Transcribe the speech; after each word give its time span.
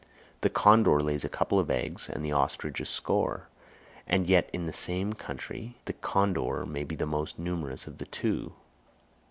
The 0.39 0.49
condor 0.49 0.99
lays 1.01 1.23
a 1.23 1.29
couple 1.29 1.59
of 1.59 1.69
eggs 1.69 2.09
and 2.09 2.25
the 2.25 2.31
ostrich 2.31 2.79
a 2.79 2.85
score, 2.85 3.49
and 4.07 4.25
yet 4.25 4.49
in 4.51 4.65
the 4.65 4.73
same 4.73 5.13
country 5.13 5.77
the 5.85 5.93
condor 5.93 6.65
may 6.65 6.83
be 6.83 6.95
the 6.95 7.05
more 7.05 7.27
numerous 7.37 7.85
of 7.85 7.99
the 7.99 8.07
two. 8.07 8.53